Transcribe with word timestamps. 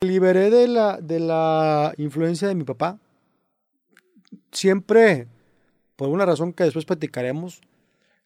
Liberé 0.00 0.48
de 0.50 0.68
la, 0.68 0.98
de 0.98 1.18
la 1.18 1.92
influencia 1.96 2.46
de 2.46 2.54
mi 2.54 2.62
papá. 2.62 3.00
Siempre, 4.52 5.26
por 5.96 6.08
una 6.08 6.24
razón 6.24 6.52
que 6.52 6.62
después 6.62 6.84
platicaremos, 6.84 7.60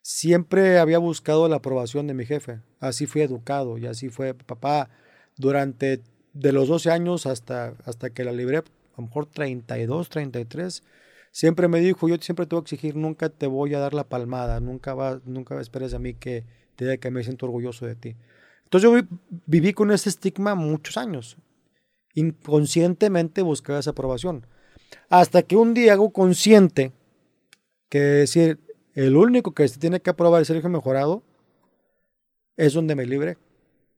siempre 0.02 0.78
había 0.78 0.98
buscado 0.98 1.48
la 1.48 1.56
aprobación 1.56 2.06
de 2.06 2.12
mi 2.12 2.26
jefe. 2.26 2.60
Así 2.78 3.06
fui 3.06 3.22
educado 3.22 3.78
y 3.78 3.86
así 3.86 4.10
fue 4.10 4.34
papá 4.34 4.90
durante 5.38 6.02
de 6.34 6.52
los 6.52 6.68
12 6.68 6.90
años 6.90 7.24
hasta, 7.24 7.74
hasta 7.86 8.10
que 8.10 8.24
la 8.24 8.32
libré, 8.32 8.58
a 8.58 8.64
lo 8.98 9.04
mejor 9.04 9.24
32, 9.24 10.10
33. 10.10 10.82
Siempre 11.30 11.68
me 11.68 11.80
dijo, 11.80 12.06
yo 12.06 12.16
siempre 12.16 12.44
te 12.44 12.54
voy 12.54 12.60
a 12.60 12.64
exigir, 12.64 12.96
nunca 12.96 13.30
te 13.30 13.46
voy 13.46 13.74
a 13.74 13.78
dar 13.78 13.94
la 13.94 14.04
palmada, 14.04 14.60
nunca, 14.60 14.92
va, 14.92 15.22
nunca 15.24 15.58
esperes 15.58 15.94
a 15.94 15.98
mí 15.98 16.12
que 16.12 16.44
te 16.76 16.84
diga 16.84 16.98
que 16.98 17.10
me 17.10 17.24
siento 17.24 17.46
orgulloso 17.46 17.86
de 17.86 17.94
ti. 17.94 18.14
Entonces 18.64 18.90
yo 18.90 19.06
viví 19.46 19.72
con 19.72 19.90
ese 19.90 20.10
estigma 20.10 20.54
muchos 20.54 20.98
años. 20.98 21.38
Inconscientemente 22.14 23.42
buscaba 23.42 23.78
esa 23.78 23.90
aprobación. 23.90 24.46
Hasta 25.08 25.42
que 25.42 25.56
un 25.56 25.74
día 25.74 25.94
hago 25.94 26.12
consciente 26.12 26.92
que 27.88 28.00
decir, 28.00 28.58
el 28.94 29.16
único 29.16 29.52
que 29.52 29.66
se 29.68 29.78
tiene 29.78 30.00
que 30.00 30.10
aprobar 30.10 30.42
es 30.42 30.50
el 30.50 30.58
hijo 30.58 30.68
mejorado, 30.68 31.22
es 32.56 32.74
donde 32.74 32.94
me 32.94 33.06
libre. 33.06 33.38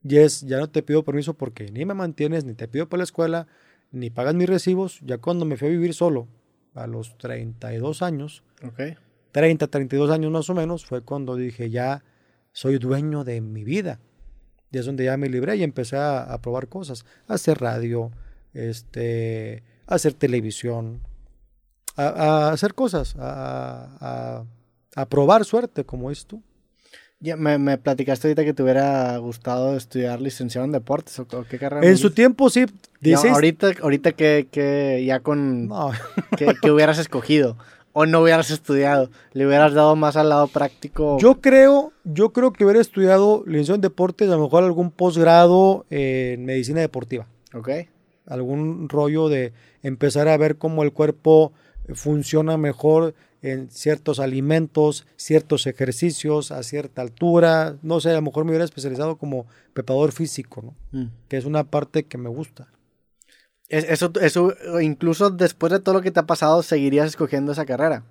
Y 0.02 0.16
es, 0.18 0.42
ya 0.42 0.58
no 0.58 0.68
te 0.68 0.82
pido 0.82 1.02
permiso 1.02 1.34
porque 1.34 1.70
ni 1.70 1.84
me 1.84 1.94
mantienes, 1.94 2.44
ni 2.44 2.54
te 2.54 2.68
pido 2.68 2.88
para 2.88 2.98
la 2.98 3.04
escuela, 3.04 3.46
ni 3.90 4.10
pagas 4.10 4.34
mis 4.34 4.48
recibos. 4.48 5.00
Ya 5.02 5.18
cuando 5.18 5.44
me 5.44 5.56
fui 5.56 5.68
a 5.68 5.70
vivir 5.70 5.94
solo, 5.94 6.28
a 6.74 6.86
los 6.86 7.16
32 7.18 8.02
años, 8.02 8.42
Ok. 8.62 8.96
30, 9.32 9.66
32 9.66 10.10
años 10.10 10.30
más 10.30 10.48
o 10.50 10.54
menos, 10.54 10.84
fue 10.86 11.00
cuando 11.02 11.34
dije, 11.36 11.70
ya 11.70 12.04
soy 12.52 12.78
dueño 12.78 13.24
de 13.24 13.40
mi 13.40 13.64
vida. 13.64 13.98
Y 14.74 14.78
es 14.78 14.86
donde 14.86 15.04
ya 15.04 15.16
me 15.16 15.28
libré 15.28 15.56
y 15.56 15.62
empecé 15.62 15.96
a, 15.96 16.22
a 16.22 16.40
probar 16.40 16.68
cosas, 16.68 17.04
a 17.28 17.34
hacer 17.34 17.60
radio, 17.60 18.10
este, 18.54 19.62
a 19.86 19.94
hacer 19.94 20.14
televisión, 20.14 21.00
a, 21.96 22.06
a 22.08 22.52
hacer 22.52 22.74
cosas, 22.74 23.14
a, 23.18 24.44
a- 24.96 25.06
probar 25.06 25.44
suerte, 25.44 25.84
como 25.84 26.10
es 26.10 26.26
tú. 26.26 26.42
Ya, 27.20 27.36
me, 27.36 27.58
me 27.58 27.78
platicaste 27.78 28.28
ahorita 28.28 28.44
que 28.44 28.52
te 28.52 28.62
hubiera 28.62 29.16
gustado 29.18 29.76
estudiar 29.76 30.20
licenciado 30.20 30.64
en 30.66 30.72
deportes 30.72 31.18
o, 31.18 31.26
qué 31.48 31.58
carrera. 31.58 31.86
En 31.86 31.96
su 31.96 32.10
tiempo 32.10 32.50
sí, 32.50 32.66
Ya, 32.66 32.72
16 33.00 33.32
ahorita, 33.34 33.70
ahorita 33.82 34.12
que, 34.12 34.48
que 34.50 35.02
ya 35.06 35.20
con 35.20 35.68
no, 35.68 35.92
que, 36.36 36.54
que 36.60 36.70
hubieras 36.70 36.98
escogido 36.98 37.56
o 37.94 38.06
no 38.06 38.20
hubieras 38.20 38.50
estudiado, 38.50 39.08
le 39.32 39.46
hubieras 39.46 39.72
dado 39.72 39.96
más 39.96 40.16
al 40.16 40.28
lado 40.28 40.48
práctico. 40.48 41.16
Yo 41.18 41.40
creo, 41.40 41.92
yo 42.02 42.32
creo 42.32 42.52
que 42.52 42.64
hubiera 42.64 42.80
estudiado 42.80 43.44
licenciado 43.46 43.76
en 43.76 43.80
deportes, 43.80 44.28
a 44.28 44.32
lo 44.32 44.42
mejor 44.42 44.64
algún 44.64 44.90
posgrado 44.90 45.86
en 45.90 46.44
medicina 46.44 46.80
deportiva. 46.80 47.26
Ok. 47.54 47.70
algún 48.26 48.88
rollo 48.88 49.28
de 49.28 49.52
empezar 49.82 50.28
a 50.28 50.36
ver 50.36 50.56
cómo 50.56 50.82
el 50.82 50.92
cuerpo 50.92 51.52
funciona 51.92 52.56
mejor 52.56 53.14
en 53.42 53.70
ciertos 53.70 54.18
alimentos, 54.18 55.06
ciertos 55.16 55.66
ejercicios 55.66 56.50
a 56.50 56.62
cierta 56.62 57.02
altura, 57.02 57.76
no 57.82 58.00
sé, 58.00 58.10
a 58.10 58.14
lo 58.14 58.22
mejor 58.22 58.44
me 58.44 58.52
hubiera 58.52 58.64
especializado 58.64 59.18
como 59.18 59.46
preparador 59.74 60.12
físico, 60.12 60.62
¿no? 60.62 60.74
Mm. 60.98 61.10
que 61.28 61.36
es 61.36 61.44
una 61.44 61.64
parte 61.64 62.04
que 62.04 62.18
me 62.18 62.30
gusta. 62.30 62.68
Es- 63.74 63.84
Eso, 63.90 64.12
eso, 64.20 64.52
incluso 64.80 65.30
después 65.30 65.72
de 65.72 65.80
todo 65.80 65.94
lo 65.96 66.00
que 66.02 66.10
te 66.10 66.20
ha 66.20 66.26
pasado, 66.26 66.62
seguirías 66.62 67.06
escogiendo 67.06 67.52
esa 67.52 67.66
carrera. 67.66 68.04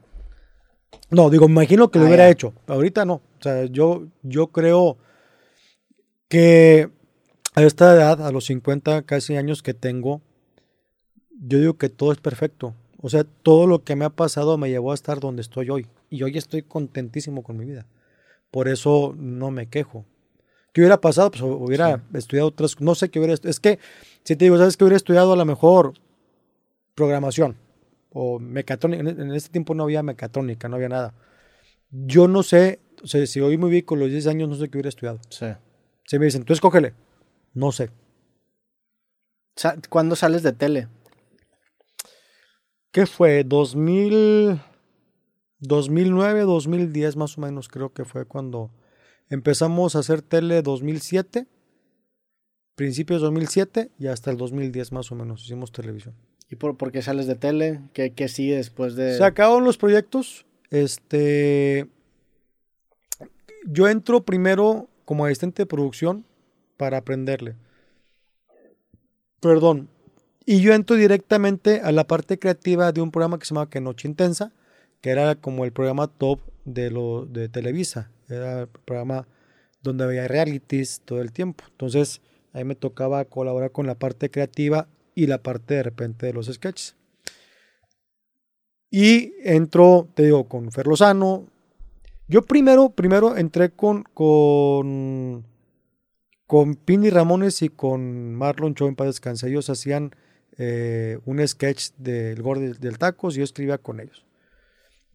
No, 1.09 1.29
digo, 1.29 1.47
me 1.47 1.53
imagino 1.53 1.89
que 1.89 1.99
lo 1.99 2.05
Ah, 2.05 2.07
hubiera 2.09 2.25
ya. 2.25 2.31
hecho, 2.31 2.53
ahorita 2.67 3.05
no. 3.05 3.15
O 3.39 3.41
sea, 3.43 3.65
yo, 3.65 4.03
yo 4.23 4.47
creo 4.47 4.97
que 6.27 6.89
a 7.55 7.61
esta 7.61 7.93
edad, 7.93 8.21
a 8.25 8.31
los 8.31 8.45
50 8.45 9.03
casi 9.03 9.35
años 9.37 9.61
que 9.63 9.73
tengo, 9.73 10.21
yo 11.39 11.59
digo 11.59 11.73
que 11.77 11.89
todo 11.89 12.11
es 12.11 12.19
perfecto. 12.19 12.73
O 13.01 13.09
sea, 13.09 13.23
todo 13.23 13.67
lo 13.67 13.83
que 13.83 13.95
me 13.95 14.05
ha 14.05 14.09
pasado 14.09 14.57
me 14.57 14.69
llevó 14.69 14.91
a 14.91 14.95
estar 14.95 15.19
donde 15.19 15.41
estoy 15.41 15.69
hoy. 15.69 15.87
Y 16.09 16.23
hoy 16.23 16.37
estoy 16.37 16.61
contentísimo 16.63 17.43
con 17.43 17.57
mi 17.57 17.65
vida. 17.65 17.85
Por 18.49 18.67
eso 18.67 19.13
no 19.17 19.51
me 19.51 19.67
quejo. 19.67 20.05
¿Qué 20.73 20.81
hubiera 20.81 20.99
pasado? 20.99 21.29
Pues 21.31 21.41
hubiera 21.43 22.03
estudiado 22.13 22.49
otras 22.49 22.81
No 22.81 22.95
sé 22.95 23.09
qué 23.09 23.19
hubiera 23.19 23.35
estu- 23.35 23.47
Es 23.49 23.59
que, 23.59 23.79
si 24.23 24.35
te 24.35 24.45
digo, 24.45 24.57
¿sabes 24.57 24.75
que 24.75 24.83
hubiera 24.83 24.97
estudiado 24.97 25.31
a 25.33 25.35
lo 25.37 25.45
mejor 25.45 25.93
programación? 26.95 27.55
O 28.11 28.39
mecatrónica. 28.39 29.01
En, 29.01 29.21
en 29.21 29.31
ese 29.33 29.49
tiempo 29.49 29.75
no 29.75 29.83
había 29.83 30.03
mecatrónica, 30.03 30.67
no 30.67 30.75
había 30.75 30.89
nada. 30.89 31.13
Yo 31.91 32.27
no 32.27 32.41
sé, 32.43 32.79
o 33.03 33.07
sea, 33.07 33.25
si 33.27 33.39
hoy 33.39 33.57
me 33.57 33.69
vi 33.69 33.83
con 33.83 33.99
los 33.99 34.09
10 34.09 34.25
años, 34.27 34.49
no 34.49 34.55
sé 34.55 34.67
qué 34.69 34.77
hubiera 34.77 34.89
estudiado. 34.89 35.19
Sí. 35.29 35.45
Si 36.05 36.17
me 36.19 36.25
dicen, 36.25 36.43
tú 36.43 36.53
escógele. 36.53 36.93
No 37.53 37.71
sé. 37.71 37.91
¿Cuándo 39.89 40.15
sales 40.15 40.41
de 40.41 40.53
tele? 40.53 40.87
¿Qué 42.91 43.05
fue? 43.05 43.43
2000, 43.43 44.59
2009, 45.59 46.41
2010 46.41 47.15
más 47.15 47.37
o 47.37 47.41
menos 47.41 47.67
creo 47.69 47.93
que 47.93 48.05
fue 48.05 48.25
cuando 48.25 48.71
empezamos 49.33 49.95
a 49.95 49.99
hacer 49.99 50.21
tele 50.21 50.61
2007, 50.61 51.47
principios 52.75 53.21
de 53.21 53.25
2007 53.25 53.91
y 53.97 54.05
hasta 54.05 54.29
el 54.29 54.37
2010 54.37 54.91
más 54.91 55.11
o 55.11 55.15
menos 55.15 55.43
hicimos 55.43 55.71
televisión. 55.71 56.13
¿Y 56.51 56.55
por, 56.55 56.77
por 56.77 56.91
qué 56.91 57.01
sales 57.01 57.25
de 57.25 57.33
tele? 57.33 57.81
¿Qué, 57.93 58.11
qué 58.13 58.27
sigue 58.27 58.57
después 58.57 58.95
de...? 58.95 59.17
Se 59.17 59.23
acabaron 59.23 59.63
los 59.63 59.77
proyectos. 59.77 60.45
Este, 60.69 61.87
yo 63.65 63.87
entro 63.87 64.23
primero 64.23 64.87
como 65.03 65.25
asistente 65.25 65.63
de 65.63 65.67
producción 65.67 66.25
para 66.77 66.97
aprenderle. 66.97 67.55
Perdón. 69.39 69.89
Y 70.45 70.61
yo 70.61 70.73
entro 70.73 70.95
directamente 70.95 71.81
a 71.81 71.91
la 71.91 72.05
parte 72.05 72.37
creativa 72.37 72.91
de 72.91 73.01
un 73.01 73.09
programa 73.09 73.39
que 73.39 73.45
se 73.45 73.55
llamaba 73.55 73.69
Que 73.71 73.81
Noche 73.81 74.07
Intensa, 74.07 74.51
que 75.01 75.09
era 75.09 75.33
como 75.35 75.65
el 75.65 75.71
programa 75.71 76.07
top 76.07 76.39
de 76.65 76.91
lo 76.91 77.25
de 77.25 77.49
Televisa. 77.49 78.11
Era 78.29 78.61
el 78.61 78.67
programa 78.67 79.27
donde 79.81 80.05
había 80.05 80.27
realities 80.27 81.01
todo 81.05 81.21
el 81.21 81.31
tiempo. 81.31 81.63
Entonces, 81.69 82.21
ahí 82.53 82.63
me 82.63 82.75
tocaba 82.75 83.25
colaborar 83.25 83.71
con 83.71 83.85
la 83.85 83.95
parte 83.95 84.29
creativa 84.29 84.87
y 85.15 85.27
la 85.27 85.43
parte 85.43 85.75
de 85.75 85.83
repente 85.83 86.25
de 86.25 86.33
los 86.33 86.47
sketches. 86.47 86.95
Y 88.89 89.33
entró, 89.43 90.07
te 90.13 90.23
digo, 90.23 90.47
con 90.47 90.71
Fer 90.71 90.87
Lozano. 90.87 91.47
Yo 92.27 92.43
primero, 92.43 92.89
primero 92.89 93.35
entré 93.35 93.71
con, 93.71 94.03
con, 94.13 95.45
con 96.45 96.75
Pini 96.75 97.09
Ramones 97.09 97.61
y 97.61 97.69
con 97.69 98.35
Marlon 98.35 98.75
Cho 98.75 98.87
en 98.87 98.95
paz 98.95 99.07
descanse. 99.07 99.49
Ellos 99.49 99.69
hacían 99.69 100.15
eh, 100.57 101.17
un 101.25 101.45
sketch 101.45 101.89
del 101.97 102.41
Gordo 102.41 102.61
del 102.61 102.97
Tacos 102.97 103.35
y 103.35 103.39
yo 103.39 103.43
escribía 103.43 103.79
con 103.79 103.99
ellos. 103.99 104.23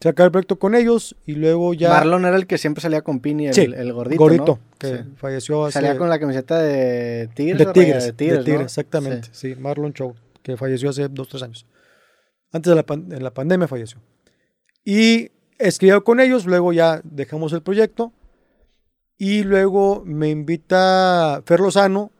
Se 0.00 0.08
acabó 0.08 0.26
el 0.26 0.30
proyecto 0.32 0.58
con 0.60 0.74
ellos 0.76 1.16
y 1.26 1.32
luego 1.34 1.74
ya... 1.74 1.88
Marlon 1.90 2.24
era 2.24 2.36
el 2.36 2.46
que 2.46 2.56
siempre 2.56 2.80
salía 2.80 3.02
con 3.02 3.18
Pini, 3.20 3.48
el, 3.48 3.54
Sí, 3.54 3.62
el 3.62 3.92
gordito, 3.92 4.22
Gordito, 4.22 4.46
¿no? 4.46 4.60
que 4.78 4.86
Sí. 4.98 5.02
falleció 5.16 5.64
hace... 5.64 5.72
Salía 5.74 5.98
con 5.98 6.08
la 6.08 6.20
camiseta 6.20 6.58
de 6.62 7.28
Tigres. 7.34 7.58
de 7.58 7.66
¿o 7.66 7.72
Tigres, 7.72 8.04
de 8.04 8.10
de 8.10 8.16
Tigres, 8.16 8.44
Tigres, 8.44 8.60
¿no? 8.60 8.64
exactamente. 8.64 9.28
Sí. 9.32 9.54
Sí. 9.54 9.60
Marlon 9.60 9.92
Cho, 9.92 10.14
que 10.42 10.56
falleció 10.56 10.90
hace 10.90 11.08
dos, 11.08 11.28
tres 11.28 11.42
años. 11.42 11.66
Antes 12.52 12.70
de 12.70 12.76
la, 12.76 12.84
pan- 12.84 13.08
en 13.10 13.24
la 13.24 13.34
pandemia 13.34 13.66
falleció. 13.66 13.98
Y 14.84 15.30
escribió 15.58 16.04
con 16.04 16.20
ellos, 16.20 16.46
luego 16.46 16.72
ya 16.72 17.00
dejamos 17.02 17.52
el 17.52 17.62
proyecto. 17.62 18.12
Y 19.16 19.42
luego 19.42 20.02
me 20.06 20.30
invita 20.30 21.42
Fer 21.44 21.58
Lozano. 21.58 22.12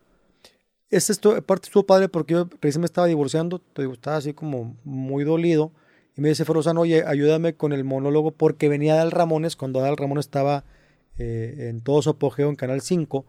Esta 0.90 1.12
estu- 1.12 1.40
parte 1.42 1.66
estuvo 1.66 1.84
padre 1.84 2.08
porque 2.08 2.34
yo 2.34 2.48
recién 2.60 2.80
me 2.80 2.86
estaba 2.86 3.06
divorciando, 3.06 3.62
estaba 3.92 4.16
así 4.16 4.32
como 4.34 4.76
muy 4.82 5.22
dolido. 5.22 5.70
Y 6.18 6.20
me 6.20 6.30
dice 6.30 6.44
Fer 6.44 6.56
Lozano, 6.56 6.80
oye, 6.80 7.04
ayúdame 7.06 7.54
con 7.54 7.72
el 7.72 7.84
monólogo 7.84 8.32
porque 8.32 8.68
venía 8.68 8.96
Dal 8.96 9.12
Ramones, 9.12 9.54
cuando 9.54 9.80
Dal 9.80 9.96
Ramones 9.96 10.26
estaba 10.26 10.64
eh, 11.16 11.68
en 11.70 11.80
todo 11.80 12.02
su 12.02 12.10
apogeo 12.10 12.48
en 12.50 12.56
Canal 12.56 12.80
5, 12.80 13.24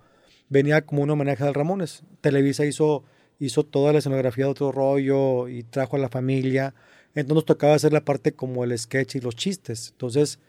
venía 0.50 0.82
como 0.82 1.04
un 1.04 1.12
homenaje 1.12 1.44
a 1.44 1.46
Dal 1.46 1.54
Ramones. 1.56 2.02
Televisa 2.22 2.66
hizo, 2.66 3.04
hizo 3.40 3.64
toda 3.64 3.94
la 3.94 4.00
escenografía 4.00 4.46
de 4.46 4.52
otro 4.52 4.72
rollo 4.72 5.48
y 5.50 5.62
trajo 5.62 5.98
a 5.98 6.00
la 6.00 6.10
familia. 6.10 6.74
Entonces 7.14 7.46
tocaba 7.46 7.76
hacer 7.76 7.94
la 7.94 8.04
parte 8.06 8.32
como 8.34 8.64
el 8.64 8.76
sketch 8.78 9.16
y 9.16 9.20
los 9.22 9.36
chistes. 9.36 9.90
Entonces, 9.92 10.40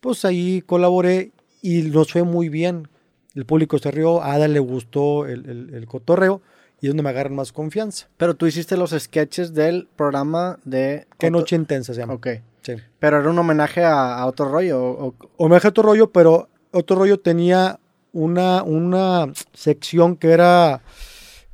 pues 0.00 0.24
ahí 0.24 0.62
colaboré 0.62 1.32
y 1.60 1.82
nos 1.82 2.12
fue 2.12 2.22
muy 2.22 2.48
bien. 2.48 2.88
El 3.34 3.44
público 3.44 3.78
se 3.78 3.90
rió, 3.90 4.22
a 4.22 4.32
Ada 4.32 4.48
le 4.48 4.58
gustó 4.58 5.26
el, 5.26 5.46
el- 5.48 5.74
el 5.74 5.86
cotorreo 5.86 6.40
y 6.80 6.86
es 6.86 6.90
donde 6.90 7.02
me 7.02 7.10
agarran 7.10 7.34
más 7.34 7.52
confianza. 7.52 8.08
Pero 8.16 8.34
tú 8.34 8.46
hiciste 8.46 8.76
los 8.76 8.90
sketches 8.90 9.52
del 9.54 9.88
programa 9.96 10.58
de... 10.64 11.06
Qué 11.18 11.30
noche 11.30 11.56
intensa 11.56 11.92
se 11.94 12.00
llama. 12.00 12.14
Ok. 12.14 12.28
Sí. 12.62 12.74
Pero 12.98 13.20
era 13.20 13.30
un 13.30 13.38
homenaje 13.38 13.82
a, 13.84 14.18
a 14.18 14.26
otro 14.26 14.48
rollo. 14.48 14.82
o- 14.82 15.14
Homenaje 15.36 15.66
a 15.66 15.70
otro 15.70 15.82
rollo, 15.84 16.10
pero 16.10 16.48
otro 16.72 16.96
rollo 16.96 17.18
tenía 17.20 17.78
una, 18.12 18.62
una 18.62 19.32
sección 19.52 20.16
que 20.16 20.30
era 20.32 20.82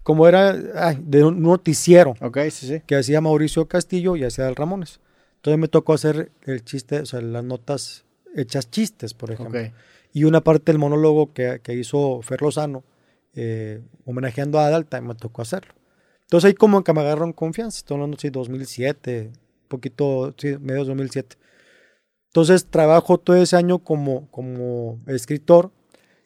como 0.02 0.28
era 0.28 0.54
ay, 0.76 0.98
de 1.02 1.24
un 1.24 1.42
noticiero 1.42 2.14
ok, 2.20 2.38
sí, 2.50 2.68
sí. 2.68 2.82
que 2.86 2.94
hacía 2.94 3.20
Mauricio 3.20 3.66
Castillo 3.66 4.14
y 4.16 4.22
hacía 4.24 4.46
el 4.48 4.54
Ramones. 4.54 5.00
Entonces 5.36 5.58
me 5.58 5.66
tocó 5.68 5.94
hacer 5.94 6.30
el 6.44 6.64
chiste, 6.64 7.00
o 7.00 7.06
sea, 7.06 7.20
las 7.20 7.42
notas 7.44 8.04
hechas 8.34 8.70
chistes, 8.70 9.14
por 9.14 9.32
ejemplo. 9.32 9.60
Ok. 9.60 9.72
Y 10.12 10.24
una 10.24 10.40
parte 10.42 10.70
del 10.72 10.78
monólogo 10.78 11.32
que, 11.32 11.60
que 11.62 11.74
hizo 11.74 12.20
Fer 12.22 12.40
Lozano, 12.42 12.84
eh, 13.36 13.82
homenajeando 14.06 14.58
a 14.58 14.66
Adal, 14.66 14.86
también 14.86 15.08
me 15.08 15.14
tocó 15.14 15.42
hacerlo. 15.42 15.74
Entonces 16.22 16.48
ahí 16.48 16.54
como 16.54 16.82
que 16.82 16.92
me 16.92 17.02
agarraron 17.02 17.32
confianza. 17.32 17.78
Estoy 17.78 17.96
hablando, 17.96 18.16
sí, 18.18 18.30
2007, 18.30 19.30
poquito, 19.68 20.34
sí, 20.38 20.56
medio 20.58 20.84
2007. 20.84 21.36
Entonces 22.28 22.66
trabajo 22.66 23.18
todo 23.18 23.36
ese 23.36 23.56
año 23.56 23.78
como, 23.78 24.28
como 24.30 24.98
escritor. 25.06 25.70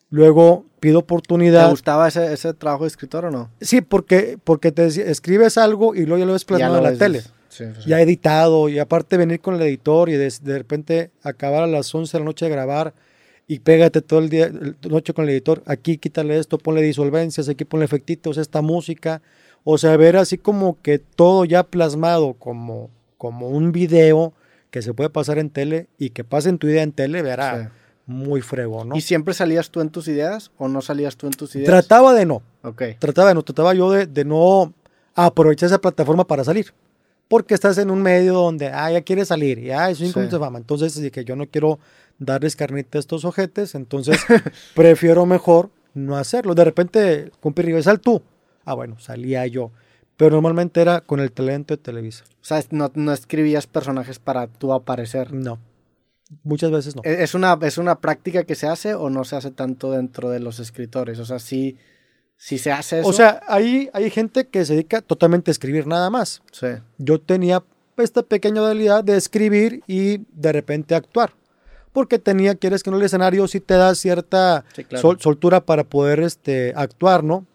Luego 0.09 0.65
pido 0.81 1.01
oportunidad. 1.01 1.67
¿Te 1.67 1.71
gustaba 1.71 2.09
ese, 2.09 2.33
ese 2.33 2.55
trabajo 2.55 2.85
de 2.85 2.89
escritor 2.89 3.27
o 3.27 3.31
no? 3.31 3.51
Sí, 3.61 3.81
porque, 3.81 4.39
porque 4.43 4.73
te 4.73 4.87
escribes 4.87 5.59
algo 5.59 5.95
y 5.95 6.07
luego 6.07 6.19
ya 6.19 6.27
lo 6.27 6.33
ves 6.33 6.45
plasmado 6.45 6.79
en 6.79 6.85
la 6.85 6.95
tele. 6.95 7.21
Sí, 7.49 7.65
sí. 7.79 7.89
Ya 7.89 8.01
editado 8.01 8.69
y 8.69 8.79
aparte 8.79 9.17
venir 9.17 9.41
con 9.41 9.55
el 9.55 9.63
editor 9.63 10.09
y 10.09 10.13
de, 10.13 10.33
de, 10.43 10.59
repente 10.59 11.11
acabar 11.23 11.65
a 11.65 11.67
las 11.67 11.93
11 11.93 12.13
de 12.13 12.19
la 12.21 12.25
noche 12.25 12.45
de 12.45 12.51
grabar 12.53 12.95
y 13.51 13.59
pégate 13.59 14.01
todo 14.01 14.21
el 14.21 14.29
día, 14.29 14.49
noche 14.89 15.13
con 15.13 15.25
el 15.25 15.31
editor, 15.31 15.65
aquí 15.67 15.99
quítale 15.99 16.39
esto, 16.39 16.57
ponle 16.57 16.83
disolvencias, 16.83 17.49
aquí 17.49 17.65
ponle 17.65 17.85
efectitos, 17.85 18.39
esta 18.39 18.63
música, 18.63 19.23
o 19.65 19.77
sea, 19.77 19.97
ver 19.97 20.17
así 20.17 20.39
como 20.39 20.81
que 20.83 21.01
todo 21.01 21.45
ya 21.45 21.65
plasmado 21.65 22.35
como, 22.35 22.91
como 23.19 23.49
un 23.49 23.73
video 23.73 24.35
que 24.71 24.83
se 24.83 24.95
puede 24.95 25.11
pasar 25.11 25.39
en 25.39 25.51
tele 25.51 25.89
y 25.99 26.11
que 26.11 26.23
pase 26.23 26.49
en 26.49 26.59
tu 26.59 26.69
idea 26.69 26.85
en 26.85 26.93
tele, 26.93 27.23
verá 27.23 27.73
muy 28.07 28.41
frego, 28.41 28.85
¿no? 28.85 28.95
¿Y 28.95 29.01
siempre 29.01 29.35
salías 29.35 29.71
tú 29.71 29.81
en 29.81 29.91
tus 29.91 30.07
ideas 30.07 30.53
o 30.57 30.69
no 30.69 30.81
salías 30.81 31.17
tú 31.17 31.27
en 31.27 31.33
tus 31.33 31.57
ideas? 31.57 31.67
Trataba 31.67 32.15
de 32.15 32.27
no. 32.27 32.43
Ok. 32.63 32.83
Trataba 33.01 33.31
de 33.31 33.35
no, 33.35 33.43
trataba 33.43 33.75
yo 33.75 33.91
de, 33.91 34.07
de 34.07 34.25
no 34.25 34.73
aprovechar 35.17 35.67
esa 35.67 35.81
plataforma 35.81 36.25
para 36.25 36.45
salir. 36.45 36.73
Porque 37.27 37.55
estás 37.55 37.79
en 37.79 37.91
un 37.91 38.01
medio 38.01 38.35
donde, 38.35 38.69
ah, 38.69 38.91
ya 38.93 39.03
quieres 39.03 39.29
salir, 39.29 39.59
y 39.59 39.71
ah, 39.71 39.91
eso 39.91 40.05
sí. 40.05 40.13
de 40.13 40.39
fama. 40.39 40.59
Entonces, 40.59 41.11
que 41.13 41.25
yo 41.25 41.35
no 41.35 41.47
quiero 41.47 41.79
darles 42.21 42.55
carnita 42.55 42.99
a 42.99 43.01
estos 43.01 43.25
ojetes, 43.25 43.75
entonces 43.75 44.21
prefiero 44.77 45.27
mejor 45.27 45.71
no 45.95 46.17
hacerlo. 46.17 46.55
De 46.55 46.65
repente, 46.65 47.33
compi, 47.41 47.83
sal 47.83 48.01
tú. 48.01 48.23
Ah, 48.65 48.75
bueno, 48.75 49.01
salía 49.01 49.45
yo. 49.47 49.73
Pero 50.17 50.33
normalmente 50.33 50.81
era 50.81 51.01
con 51.01 51.19
el 51.19 51.33
talento 51.33 51.75
de 51.75 51.83
Televisa. 51.83 52.25
O 52.41 52.45
sea, 52.45 52.63
no, 52.71 52.93
no 52.95 53.13
escribías 53.13 53.67
personajes 53.67 54.19
para 54.19 54.47
tú 54.47 54.73
aparecer. 54.73 55.33
No. 55.33 55.59
Muchas 56.45 56.71
veces 56.71 56.95
no. 56.95 57.03
¿Es 57.05 57.35
una, 57.35 57.59
¿Es 57.63 57.79
una 57.79 58.01
práctica 58.01 58.45
que 58.45 58.55
se 58.55 58.69
hace 58.69 58.95
o 58.95 59.11
no 59.11 59.25
se 59.25 59.37
hace 59.37 59.51
tanto 59.51 59.91
dentro 59.91 60.31
de 60.31 60.39
los 60.39 60.61
escritores? 60.61 61.19
O 61.19 61.25
sea, 61.25 61.39
sí, 61.39 61.79
sí 62.37 62.59
se 62.59 62.71
hace 62.71 63.01
eso. 63.01 63.09
O 63.09 63.13
sea, 63.13 63.41
hay, 63.49 63.89
hay 63.95 64.11
gente 64.11 64.47
que 64.47 64.65
se 64.65 64.75
dedica 64.75 65.01
totalmente 65.01 65.51
a 65.51 65.53
escribir 65.53 65.87
nada 65.87 66.11
más. 66.11 66.43
Sí. 66.53 66.69
Yo 66.99 67.19
tenía 67.21 67.65
esta 67.97 68.23
pequeña 68.23 68.65
habilidad 68.65 69.03
de 69.03 69.17
escribir 69.17 69.83
y 69.87 70.19
de 70.33 70.53
repente 70.53 70.95
actuar. 70.95 71.33
Porque 71.93 72.19
tenía, 72.19 72.55
quieres 72.55 72.83
que 72.83 72.91
no 72.91 72.97
el 72.97 73.03
escenario 73.03 73.49
sí 73.49 73.61
te 73.61 73.75
da 73.75 73.95
cierta 73.95 74.65
soltura 75.19 75.61
para 75.61 75.85
poder 75.85 76.21
este, 76.21 76.73
actuar, 76.77 77.25
¿no? 77.25 77.47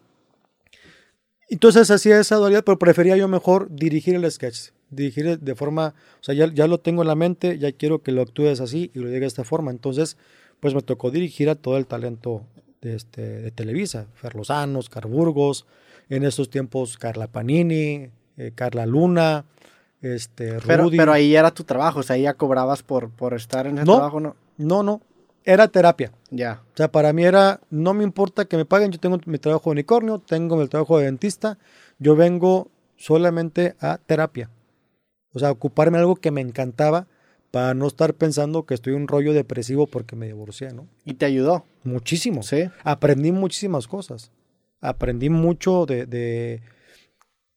Entonces 1.50 1.90
hacía 1.92 2.20
esa 2.20 2.36
dualidad, 2.38 2.64
pero 2.66 2.80
prefería 2.80 3.16
yo 3.16 3.28
mejor 3.28 3.68
dirigir 3.70 4.16
el 4.16 4.30
sketch. 4.30 4.72
Dirigir 4.90 5.40
de 5.40 5.56
forma, 5.56 5.94
o 6.20 6.24
sea, 6.24 6.36
ya, 6.36 6.52
ya 6.54 6.68
lo 6.68 6.80
tengo 6.80 7.02
en 7.02 7.08
la 7.08 7.16
mente, 7.16 7.58
ya 7.58 7.72
quiero 7.72 8.02
que 8.02 8.12
lo 8.12 8.22
actúes 8.22 8.62
así 8.62 8.92
y 8.94 9.00
lo 9.00 9.08
diga 9.08 9.22
de 9.22 9.28
esta 9.28 9.44
forma. 9.44 9.72
Entonces, 9.72 10.18
pues 10.60 10.74
me 10.74 10.82
tocó 10.82 11.12
dirigir 11.12 11.50
a 11.50 11.56
todo 11.56 11.78
el 11.78 11.88
talento 11.88 12.44
de, 12.82 12.96
este, 12.96 13.22
de 13.22 13.52
Televisa. 13.52 14.08
Fer 14.16 14.36
Lozanos, 14.36 14.90
Carburgos, 14.90 15.66
en 16.10 16.24
estos 16.24 16.50
tiempos 16.50 16.98
Carla 16.98 17.28
Panini, 17.28 18.10
eh, 18.38 18.52
Carla 18.54 18.86
Luna, 18.86 19.46
este, 20.14 20.60
Rudy. 20.60 20.98
Pero, 20.98 21.12
ahí 21.12 21.36
era 21.36 21.52
tu 21.52 21.64
trabajo, 21.64 22.00
o 22.00 22.04
sea, 22.04 22.16
ahí 22.16 22.24
ya 22.24 22.34
cobrabas 22.34 22.84
por, 22.84 23.10
por 23.10 23.34
estar 23.34 23.66
en 23.66 23.78
ese 23.78 23.86
trabajo, 23.86 24.20
¿no? 24.20 24.36
No, 24.58 24.84
no, 24.84 25.02
era 25.44 25.68
terapia. 25.68 26.12
Ya. 26.30 26.62
O 26.74 26.78
sea, 26.78 26.92
para 26.92 27.12
mí 27.14 27.24
era, 27.24 27.62
no 27.70 27.94
me 27.94 28.04
importa 28.04 28.46
que 28.46 28.58
me 28.58 28.66
paguen, 28.66 28.92
yo 28.92 29.00
tengo 29.00 29.20
mi 29.26 29.38
trabajo 29.38 29.70
de 29.70 29.74
unicornio, 29.74 30.20
tengo 30.20 30.58
mi 30.58 30.68
trabajo 30.68 31.00
de 31.00 31.06
dentista, 31.06 31.58
yo 32.00 32.16
vengo 32.16 32.70
solamente 32.98 33.76
a 33.80 33.98
terapia. 33.98 34.50
O 35.34 35.40
sea, 35.40 35.52
ocuparme 35.52 35.98
de 35.98 36.02
algo 36.04 36.16
que 36.16 36.32
me 36.32 36.42
encantaba 36.42 37.08
para 37.52 37.74
no 37.74 37.88
estar 37.88 38.14
pensando 38.14 38.66
que 38.66 38.74
estoy 38.74 38.94
un 38.94 39.08
rollo 39.08 39.34
depresivo 39.34 39.88
porque 39.88 40.16
me 40.16 40.28
divorcié, 40.28 40.74
¿no? 40.74 40.88
¿Y 41.04 41.16
te 41.16 41.26
ayudó? 41.26 41.66
Muchísimo. 41.84 42.44
Sí. 42.44 42.70
Aprendí 42.84 43.32
muchísimas 43.32 43.88
cosas. 43.88 44.32
Aprendí 44.82 45.30
mucho 45.30 45.86
de, 45.86 46.06
de 46.06 46.62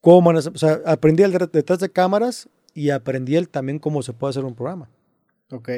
cómo, 0.08 0.30
o 0.30 0.58
sea, 0.58 0.80
aprendí 0.86 1.22
el 1.22 1.32
detrás 1.52 1.80
de 1.80 1.90
cámaras 1.90 2.48
y 2.72 2.88
aprendí 2.88 3.36
el 3.36 3.50
también 3.50 3.78
cómo 3.78 4.02
se 4.02 4.14
puede 4.14 4.30
hacer 4.30 4.44
un 4.46 4.54
programa. 4.54 4.88
Ok. 5.50 5.68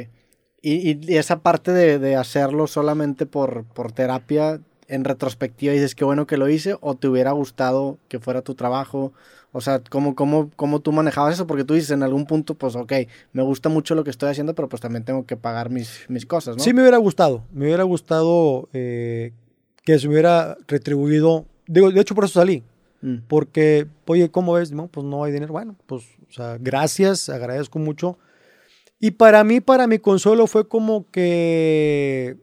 Y, 0.62 1.16
esa 1.16 1.40
parte 1.40 1.72
de, 1.72 2.14
hacerlo 2.14 2.68
solamente 2.68 3.26
por, 3.26 3.64
por 3.64 3.90
terapia, 3.90 4.60
en 4.86 5.02
retrospectiva 5.02 5.72
dices 5.72 5.96
que 5.96 6.04
bueno 6.04 6.28
que 6.28 6.36
lo 6.36 6.48
hice 6.48 6.76
o 6.80 6.94
te 6.94 7.08
hubiera 7.08 7.32
gustado 7.32 7.98
que 8.06 8.20
fuera 8.20 8.42
tu 8.42 8.54
trabajo. 8.54 9.12
O 9.50 9.60
sea, 9.60 9.82
¿cómo, 9.90 10.14
cómo, 10.14 10.50
cómo 10.54 10.78
tú 10.78 10.92
manejabas 10.92 11.34
eso? 11.34 11.48
Porque 11.48 11.64
tú 11.64 11.74
dices 11.74 11.90
en 11.90 12.04
algún 12.04 12.24
punto, 12.24 12.54
pues 12.54 12.76
ok, 12.76 12.92
me 13.32 13.42
gusta 13.42 13.68
mucho 13.68 13.96
lo 13.96 14.04
que 14.04 14.10
estoy 14.10 14.30
haciendo, 14.30 14.54
pero 14.54 14.68
pues 14.68 14.80
también 14.80 15.04
tengo 15.04 15.26
que 15.26 15.36
pagar 15.36 15.70
mis, 15.70 16.04
mis 16.08 16.24
cosas, 16.24 16.56
¿no? 16.56 16.62
Sí, 16.62 16.72
me 16.72 16.82
hubiera 16.82 16.98
gustado. 16.98 17.42
Me 17.52 17.64
hubiera 17.64 17.82
gustado 17.82 18.68
eh, 18.72 19.32
que 19.82 19.98
se 19.98 20.06
hubiera 20.06 20.56
retribuido. 20.68 21.46
Digo, 21.66 21.90
de 21.90 22.00
hecho, 22.00 22.14
por 22.14 22.26
eso 22.26 22.38
salí. 22.38 22.62
Mm. 23.02 23.16
Porque, 23.28 23.86
oye, 24.06 24.30
¿cómo 24.30 24.54
ves? 24.54 24.72
No, 24.72 24.88
pues 24.88 25.06
no 25.06 25.24
hay 25.24 25.32
dinero. 25.32 25.52
Bueno, 25.52 25.76
pues, 25.86 26.04
o 26.28 26.32
sea, 26.32 26.58
gracias, 26.58 27.28
agradezco 27.28 27.78
mucho 27.78 28.18
y 29.00 29.12
para 29.12 29.42
mí, 29.44 29.60
para 29.60 29.86
mi 29.86 29.98
consuelo, 29.98 30.46
fue 30.46 30.68
como 30.68 31.10
que 31.10 32.36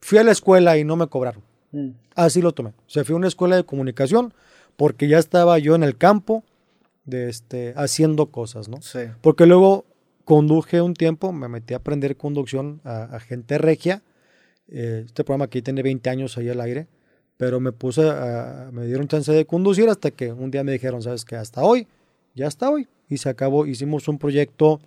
fui 0.00 0.18
a 0.18 0.24
la 0.24 0.30
escuela 0.30 0.76
y 0.76 0.84
no 0.84 0.94
me 0.94 1.06
cobraron. 1.06 1.42
Mm. 1.72 1.92
Así 2.14 2.42
lo 2.42 2.52
tomé. 2.52 2.70
O 2.70 2.88
sea, 2.88 3.02
fui 3.02 3.14
a 3.14 3.16
una 3.16 3.28
escuela 3.28 3.56
de 3.56 3.64
comunicación 3.64 4.34
porque 4.76 5.08
ya 5.08 5.18
estaba 5.18 5.58
yo 5.58 5.74
en 5.74 5.82
el 5.82 5.96
campo 5.96 6.44
de 7.06 7.30
este, 7.30 7.72
haciendo 7.76 8.26
cosas, 8.30 8.68
¿no? 8.68 8.82
Sí. 8.82 9.00
Porque 9.22 9.46
luego 9.46 9.86
conduje 10.26 10.82
un 10.82 10.92
tiempo, 10.92 11.32
me 11.32 11.48
metí 11.48 11.72
a 11.72 11.78
aprender 11.78 12.18
conducción 12.18 12.82
a, 12.84 13.18
gente 13.20 13.56
regia. 13.56 14.02
Eh, 14.68 15.04
este 15.06 15.24
programa 15.24 15.46
aquí 15.46 15.62
tiene 15.62 15.82
20 15.82 16.10
años 16.10 16.36
ahí 16.36 16.50
al 16.50 16.60
aire, 16.60 16.88
pero 17.36 17.60
me 17.60 17.72
puse, 17.72 18.08
a, 18.08 18.70
me 18.72 18.86
dieron 18.86 19.08
chance 19.08 19.32
de 19.32 19.44
conducir 19.46 19.88
hasta 19.88 20.10
que 20.10 20.32
un 20.32 20.50
día 20.50 20.64
me 20.64 20.72
dijeron, 20.72 21.02
¿sabes 21.02 21.24
qué? 21.24 21.36
Hasta 21.36 21.62
hoy, 21.62 21.86
ya 22.34 22.46
hasta 22.46 22.70
hoy. 22.70 22.88
Y 23.08 23.18
se 23.18 23.28
acabó, 23.28 23.66
hicimos 23.66 24.08
un 24.08 24.18
proyecto 24.18 24.80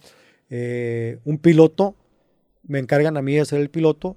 eh, 0.49 1.19
un 1.25 1.37
piloto, 1.37 1.95
me 2.63 2.79
encargan 2.79 3.17
a 3.17 3.21
mí 3.21 3.35
de 3.35 3.45
ser 3.45 3.61
el 3.61 3.69
piloto, 3.69 4.15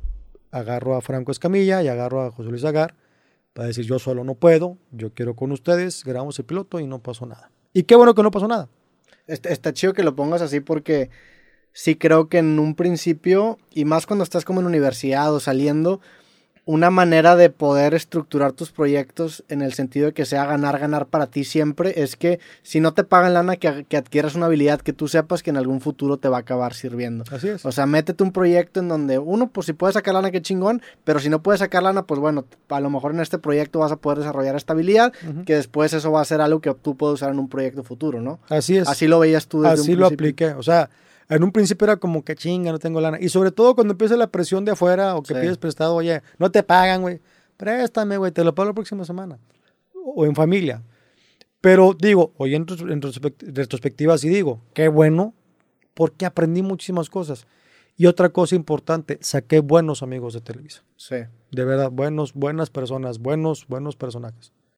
agarro 0.51 0.97
a 0.97 1.03
Franco 1.03 1.31
Escamilla 1.31 1.83
y 1.83 1.89
agarro 1.89 2.23
a 2.23 2.31
José 2.31 2.51
Luis 2.51 2.65
Agar 2.65 2.95
para 3.53 3.69
decir 3.69 3.85
yo 3.85 3.99
solo 3.99 4.25
no 4.25 4.35
puedo, 4.35 4.79
yo 4.93 5.13
quiero 5.13 5.37
con 5.37 5.53
ustedes, 5.53 6.05
grabamos 6.05 6.39
el 6.39 6.47
piloto 6.47 6.81
y 6.81 6.87
no 6.87 7.01
pasó 7.01 7.27
nada. 7.27 7.51
Y 7.75 7.83
qué 7.83 7.97
bueno 7.97 8.15
que 8.15 8.23
no 8.23 8.31
pasó 8.31 8.49
nada. 8.49 8.69
Está, 9.27 9.51
está 9.51 9.73
chido 9.73 9.93
que 9.93 10.03
lo 10.03 10.17
pongas 10.17 10.41
así 10.41 10.61
porque 10.61 11.11
sí 11.73 11.97
creo 11.97 12.29
que 12.29 12.39
en 12.39 12.59
un 12.59 12.75
principio, 12.75 13.59
y 13.71 13.85
más 13.85 14.07
cuando 14.07 14.25
estás 14.25 14.45
como 14.47 14.61
en 14.61 14.67
universidad 14.67 15.35
o 15.35 15.41
saliendo, 15.41 16.01
una 16.65 16.91
manera 16.91 17.35
de 17.35 17.51
poder 17.51 17.93
estructurar 17.93 18.53
tus 18.53 18.71
proyectos 18.71 19.43
en 19.49 19.63
el 19.63 19.73
sentido 19.73 20.07
de 20.07 20.13
que 20.13 20.25
sea 20.25 20.45
ganar, 20.45 20.79
ganar 20.79 21.07
para 21.07 21.27
ti 21.27 21.43
siempre, 21.43 22.03
es 22.03 22.15
que 22.15 22.39
si 22.63 22.79
no 22.79 22.95
te 22.95 23.03
pagan 23.03 23.35
lana, 23.35 23.57
que, 23.57 23.85
que, 23.89 23.97
adquieras 23.97 24.37
una 24.37 24.47
habilidad 24.47 24.81
que 24.81 24.93
tú 24.93 25.09
sepas 25.09 25.43
que 25.43 25.51
en 25.51 25.57
algún 25.57 25.81
futuro 25.81 26.19
te 26.19 26.29
va 26.29 26.37
a 26.37 26.41
acabar 26.41 26.75
sirviendo. 26.75 27.25
Así 27.33 27.49
es. 27.49 27.67
O 27.67 27.73
sea, 27.73 27.87
métete 27.87 28.23
un 28.23 28.31
proyecto 28.31 28.79
en 28.79 28.89
donde 28.89 29.19
uno, 29.19 29.51
pues 29.51 29.67
si 29.67 29.73
puedes 29.73 29.95
sacar 29.95 30.15
lana, 30.15 30.31
qué 30.31 30.41
chingón, 30.41 30.83
pero 31.03 31.19
si 31.19 31.29
no 31.29 31.43
puedes 31.43 31.59
sacar 31.59 31.83
lana, 31.83 32.07
pues 32.07 32.21
bueno, 32.21 32.45
a 32.69 32.81
lo 32.81 32.91
mejor 32.91 33.13
en 33.13 33.21
este 33.21 33.39
proyecto 33.39 33.81
vas 33.81 33.91
a 33.91 33.97
poder 33.97 34.19
desarrollar 34.19 34.55
esta 34.55 34.73
habilidad, 34.73 35.13
que 35.45 35.57
después 35.57 35.93
eso 35.93 36.13
va 36.13 36.21
a 36.21 36.25
ser 36.25 36.41
algo 36.41 36.61
que 36.61 36.73
tú 36.75 36.97
puedes 36.97 37.15
usar 37.15 37.31
en 37.33 37.41
un 37.41 37.49
proyecto 37.49 37.83
futuro, 37.83 38.21
¿no? 38.21 38.39
Así 38.49 38.77
es. 38.77 38.89
Así 38.89 39.09
lo 39.09 39.19
veías 39.19 39.49
tú 39.49 39.63
desde 39.63 39.83
Así 39.83 39.97
lo 39.97 40.07
apliqué, 40.07 40.49
o 40.53 40.63
sea 40.63 40.89
en 41.29 41.43
un 41.43 41.53
principio 41.53 41.85
era 41.87 41.97
como 41.97 42.25
que 42.25 42.35
chinga, 42.35 42.73
no 42.73 42.79
tengo 42.79 43.01
lana. 43.01 43.19
Y 43.21 43.29
sobre 43.29 43.51
todo 43.51 43.75
cuando 43.75 43.93
empieza 43.93 44.17
la 44.17 44.29
presión 44.29 44.65
de 44.65 44.73
afuera 44.73 45.17
o 45.17 45.23
que 45.23 45.35
pides 45.35 45.59
prestado, 45.59 45.95
oye, 45.95 46.23
no 46.39 46.51
te 46.51 46.63
pagan, 46.63 47.03
güey. 47.03 47.21
Préstame, 47.57 48.17
güey, 48.17 48.33
te 48.33 48.45
lo 48.45 48.55
pago 48.55 48.69
la 48.69 48.75
próxima 48.75 49.05
semana. 49.05 49.39
O 49.95 50.27
en 50.27 50.35
familia. 50.35 50.83
Pero 51.61 51.95
digo, 51.97 52.33
hoy 52.39 52.57
en, 52.57 52.67
retrospectiva 52.67 54.19
sí 54.19 54.29
digo, 54.29 54.61
qué 54.75 54.89
bueno, 54.89 55.33
porque 55.95 56.27
aprendí 56.27 56.63
muchísimas 56.63 57.09
cosas. 57.09 57.47
Y 57.97 58.07
otra 58.07 58.31
cosa 58.31 58.57
importante, 58.57 59.19
saqué 59.21 59.61
buenos 59.61 60.03
amigos 60.03 60.35
de 60.35 60.41
Televisa. 60.41 60.83
Sí. 60.97 61.17
De 61.51 61.65
verdad, 61.65 61.91
buenos, 61.91 62.33
buenas 62.35 62.71
personas, 62.71 63.19
buenos, 63.19 63.67
buenos 63.69 63.97
personajes. 63.97 64.53